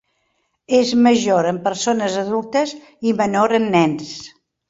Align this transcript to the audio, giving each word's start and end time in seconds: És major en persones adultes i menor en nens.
És 0.77 0.93
major 1.07 1.49
en 1.49 1.59
persones 1.67 2.17
adultes 2.23 2.73
i 3.09 3.13
menor 3.21 3.57
en 3.61 3.71
nens. 3.79 4.19